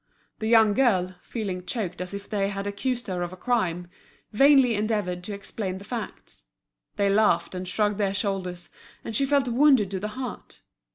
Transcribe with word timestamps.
The 0.39 0.47
young 0.47 0.73
girl, 0.73 1.13
feeling 1.21 1.63
choked 1.63 2.01
as 2.01 2.11
if 2.15 2.27
they 2.27 2.49
had 2.49 2.65
accused 2.65 3.05
her 3.05 3.21
of 3.21 3.31
a 3.31 3.37
crime, 3.37 3.87
vainly 4.31 4.73
endeavoured 4.73 5.23
to 5.25 5.33
explain 5.35 5.77
the 5.77 5.83
facts. 5.83 6.45
They 6.95 7.07
laughed 7.07 7.53
and 7.53 7.67
shrugged 7.67 7.99
their 7.99 8.15
shoulders, 8.15 8.71
and 9.03 9.15
she 9.15 9.27
felt 9.27 9.47
wounded 9.47 9.91
to 9.91 9.99
the 9.99 10.07
heart. 10.17 10.61